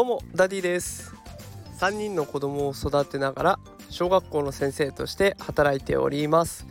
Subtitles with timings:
[0.00, 1.14] どうもダディです。
[1.78, 3.58] 3人の子供を育てながら
[3.90, 6.66] 小学校の先生として働いております。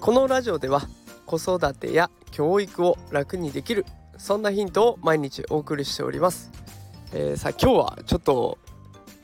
[0.00, 0.88] このラジオでは
[1.26, 3.84] 子育てや教育を楽にできる
[4.16, 6.50] そんなヒントを毎日お送りしております、
[7.12, 8.56] えー、さあ今日はちょっと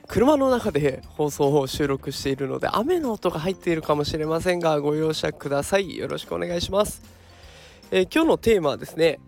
[0.07, 5.97] 車の中で放送を収録しているので雨の音が入っているかもしれませんがご容赦ください。
[5.97, 7.01] よろしくお願いします、
[7.91, 9.19] えー、今日のテーマはですね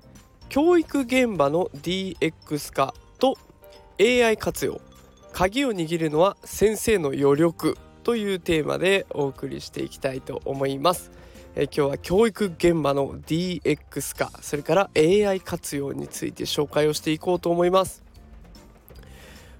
[0.50, 3.38] 教育現場の DX 化と
[3.98, 4.80] AI 活用
[5.32, 11.10] 鍵を握るのは先生の余力というテーマでお送りしていきたいと思います。
[11.54, 18.04] え今日は教育現場の DX 化それから AI 活用について紹介をしていこうと思います。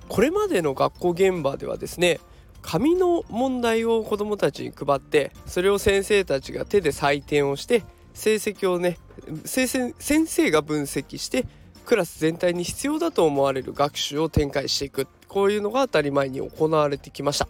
[0.09, 2.21] これまでの学校現場ではですね
[2.61, 7.83] 紙の問題を子どもたちに配ってそれを先生たちが手で採点をして
[8.13, 8.99] 成績をね
[9.45, 11.47] 先生が分析して
[11.87, 15.07] クラス全体に必要だと思われる学習を展開していく。
[15.29, 17.49] こういうのが当たり前に行われてきました。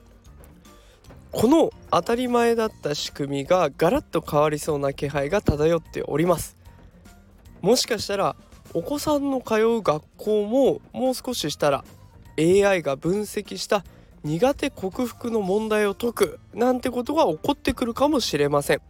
[1.33, 6.57] この当たり前だった仕組みがガラッと変わりそうな気配が漂っております。
[7.63, 8.37] もしかしたら
[8.75, 11.85] お子さんの通う学校ももう少ししたら
[12.39, 13.85] AI が分析した
[14.23, 18.83] 苦手克服の問題を解くなんてことが起こってくるかもしれません。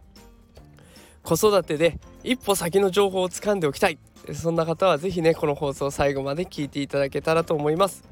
[1.27, 3.99] 子育てで一歩先の情報をつかんでおきたい。
[4.33, 8.03] そんな方は是非ねこの放送最後まで聞いていただけたらと思います、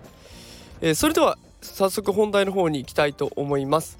[0.80, 3.98] えー、それでは早速本題の方に行きたいと思います。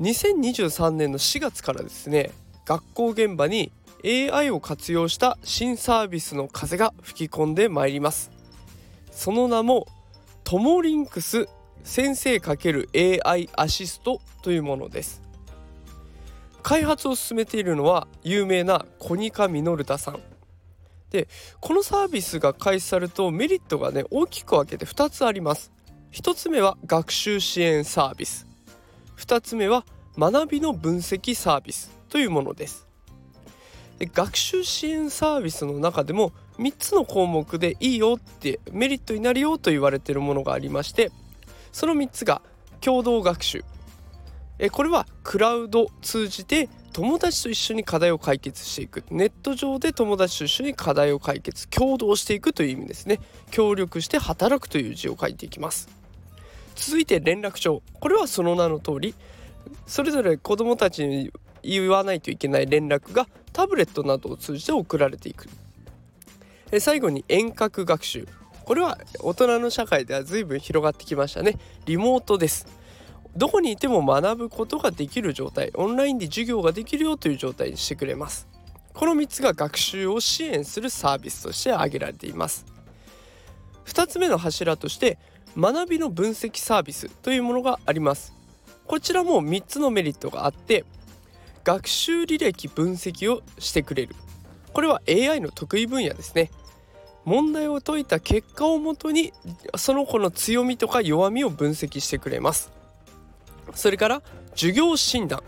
[0.00, 2.32] 2023年の4月からですね
[2.64, 3.70] 学校現場に
[4.04, 8.32] AI を活用した新サービスの風が吹き込んでまいります。
[9.12, 9.86] その名も
[10.42, 11.48] トモリンクス
[11.84, 15.27] 先生 ×AI アシストというものです。
[16.68, 20.20] 開発を進めているのは有名なコニカミノルタさん。
[21.10, 21.26] で
[21.60, 25.72] このサービスが開始されるとメリットがね大きく分けて2つあります。
[26.12, 28.46] 1つ目は学習支援サービス。
[29.16, 29.86] 2つ目は
[30.18, 31.90] 学びの分析サービス。
[32.10, 32.86] というものです。
[33.98, 41.12] で学習支援サービスの中でも3つの項目でいいよってメリットになるよと言われているものがありまして
[41.72, 42.42] その3つが
[42.82, 43.64] 共同学習。
[44.58, 49.04] えこれはクラウド通じて友達と一緒に課題を解決していく。
[49.10, 53.20] ネット上で友達と一緒に課題を解決共同していくという意味ですね。
[53.50, 55.88] 協力して働くという字を書いていきます。
[56.74, 57.82] 続いて連絡帳。
[58.00, 59.14] これはその名の通り
[59.86, 61.32] それぞれ子どもたちに
[61.62, 65.48] 言わないといけない連絡がタブレットなどを通じて送られていく。
[66.80, 68.28] 最後に遠隔学習。
[68.64, 71.58] これは大人の社会では随分広がってきましたね。
[71.86, 72.77] リモートです。
[73.38, 78.48] どこにいても学ぶことができる状態オンラインで授業ができるよという状態にしてくれます。
[78.94, 82.66] この3つが学習を支援するサービスとして挙げられています。
[83.86, 85.18] 2つ目の柱として
[85.56, 88.32] 学びの分析サービスというものがあります。
[88.88, 90.84] こちらも3つのメリットがあって
[91.62, 94.16] 学習履歴分析をしてくれる。
[94.72, 96.50] これは AI の得意分野ですね。
[97.24, 99.32] 問題を解いた結果をもとに
[99.76, 102.72] その子の強みとか弱みを分析してくれます。
[103.78, 105.40] それから授業診断。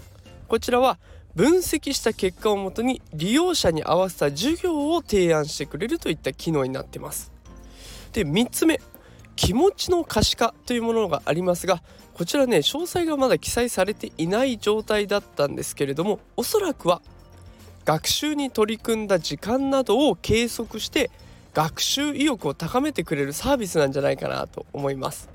[0.47, 0.99] こちらは
[1.35, 7.33] 分析した結果をもとに利用者に合わせた授業を提案してくれるといった機能になっています。
[8.13, 8.81] で3つ目
[9.35, 11.83] 気持ちの可視化というものがありますが
[12.15, 17.01] こちらね詳細がまだ記載されていない状態だったんですけれどもおそらくは
[17.85, 21.11] 学習に取り組んだ時間などを計測して
[21.55, 25.29] 学習意欲を高めてくれるサービスなんじゃないかなと思います。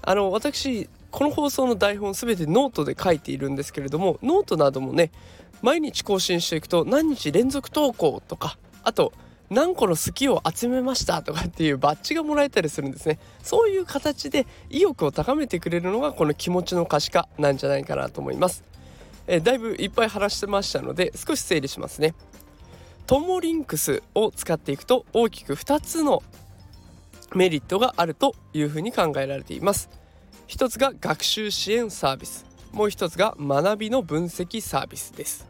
[0.00, 5.12] あの私この放送の台本すべてノートで書いているんですけれどもノートなどもね
[5.62, 9.12] 毎日更新していくと何日連続投稿とかあと
[9.48, 13.20] 何個の好きを集めましたとかっていうバッジがもらえたりするんですね。
[13.44, 18.64] そういう形で意欲を高めてくれるのがこの気持ちの可視化なんじゃないかなと思います。
[19.28, 22.14] えだいぶいっぱい話してましたので少し整理しますね。
[23.06, 26.24] トモリンクスを使っていくと大きく2つの
[27.36, 29.90] メリットがあるというふうに考えられています。
[30.46, 32.44] 一つが学習支援サービス。
[32.72, 35.46] もう一つが学びの分析サービスです。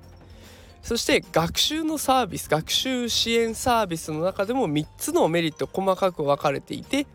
[0.83, 7.07] そして学習のサービス学習支援サービスの中でも3つのメリット細かく分かれていて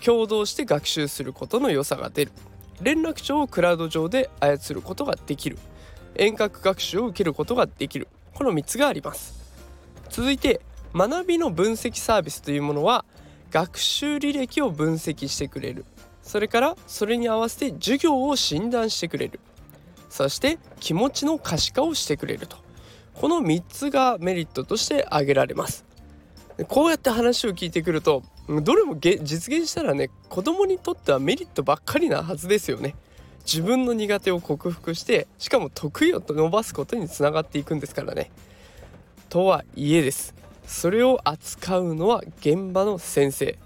[0.00, 2.32] 共同して学習することの良さが出る。
[2.80, 5.58] 連絡帳をクラウド上で操ることができる。
[6.14, 8.06] 遠隔学習を受けることができる。
[8.34, 9.34] この3つがあります。
[10.08, 10.60] 続いて
[10.94, 13.04] 学びの分析サービスというものは
[13.50, 15.84] 学習履歴を分析してくれる。
[16.28, 19.40] それからそれに合わせて授業を診断してくれる。
[20.10, 22.58] そして気持ちの可視化をしてくれると。
[23.14, 25.86] この3つがメリットとして挙げられます。
[26.68, 32.94] こうやって話を聞いてくるとどれも実現したらね子供にとってはメリットばっかりなはずですよね。
[33.46, 38.30] 自分の苦手を克服してしかも得意を伸ばすことにつながっていくんですからね。
[39.30, 40.34] とはいえです。
[40.66, 43.58] それを扱うのは現場の先生。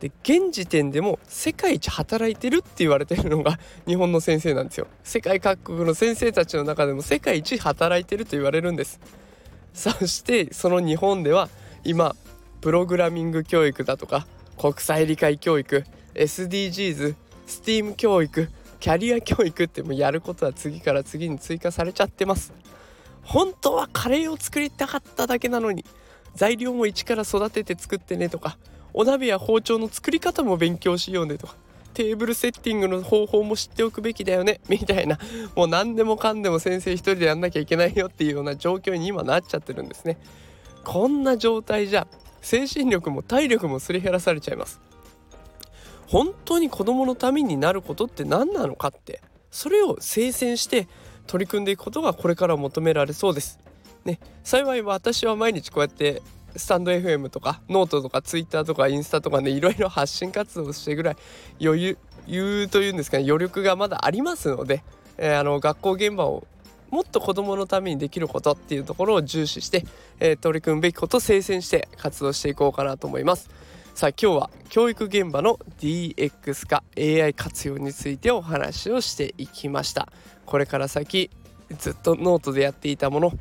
[0.00, 4.86] で現時点でも世界一働いてるって言われてるのが 日本の先生なんですよ。
[5.02, 9.00] 世界各国の先生たちの中でも世界一働いてると言われるんです。
[9.72, 11.48] そしてその日本では
[11.84, 12.14] 今
[12.60, 14.26] プログラミング教育だとか
[14.58, 15.84] 国際理解教育
[16.14, 17.14] SDGs
[17.46, 18.48] STEAM 教育
[18.80, 22.52] キャリア教育ってもやることは次から次に追加されちゃってます。
[23.22, 25.84] 本当はカレーを作りたかっただけなのに
[26.36, 28.56] 材料も一から育てて作ってねとか
[28.96, 31.46] お鍋や包丁の作り方も勉強しようねと。
[31.46, 31.54] か
[31.92, 34.58] テーブルセッティングの方法も知っておくべきだよね。
[34.70, 35.18] みたいな。
[35.54, 40.18] もう何でもかんでも先生一人でやんなきゃいけないよっていうような状況に今なっちゃってるんですね。
[40.82, 42.06] こんな状態じゃ
[42.40, 44.80] 精神力も体力もすり減らされちゃいます。
[46.06, 49.20] 本当に子供のためになることって何なのかって
[49.50, 50.88] それを精選して
[51.26, 53.58] 取り組んでいくことがこれから求められそうです。
[54.06, 54.20] ね。
[54.42, 56.22] 幸い私は毎日こうやって
[56.56, 61.16] スタンド FM とかノートとかツイッターとかインスタとかねいろいろ発信活動してぐらい
[61.60, 64.82] 余裕というんですかね余力がまだありますので、
[65.18, 66.46] えー、あの学校現場を
[66.90, 69.84] もっと子どものためにできることっていうところを重視して、
[70.20, 73.50] えー、取り組むべきことを精選して活動していこうかなと思います。
[73.96, 80.12] さあ今日は教育現場の DX 化 AI 活用についてお話をしていきました
[80.44, 81.30] これから先
[81.78, 83.32] ずっとノートでやっていたもの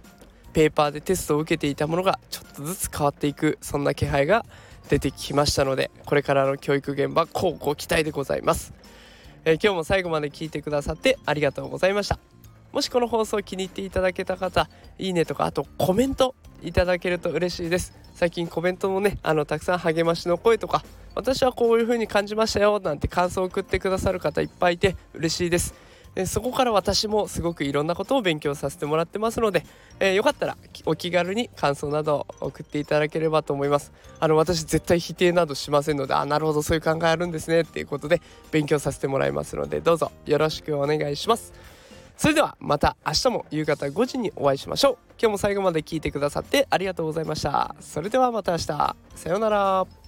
[0.55, 4.45] ペーパーでテストを受けていたものがちょっとずつ変わっていくそんな気配が
[4.87, 8.73] 出てきましたのでこれからの教育現場こうご期待でございます、
[9.43, 12.19] えー、今日も最後まで聞いてくださってありがとうございました。
[12.71, 17.93] もしこの放送気に入っていただけた方いいねとかあとコメントいただけると嬉しいです。
[18.13, 20.85] 最近コメントもねあのたくさん励ましの声とか
[21.15, 25.84] 私はこういう風に感じましたよなんて感想を送ってくださる方いっぱいいて嬉しいです。
[26.15, 29.65] でそこから私もすごくいろんなことを勉強させてもらってますので、
[29.99, 33.91] えー、よかったらお気軽に感想などを送っていただければと思います。
[34.19, 38.21] あの私絶対否定などしませんのであなるほどそういう考えあるんですねっていうことで
[38.51, 41.53] 勉強させてもらいますのでどうぞよろしくお願いします。
[42.17, 44.97] それではまた明日も夕方5時にお会いしましょう。
[45.19, 47.75] 今日も最後まで聞いてくださってありがとうございました。
[47.81, 48.65] それではまた明日。
[49.15, 50.04] さようなら。